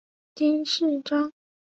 [0.33, 1.31] 金饰章。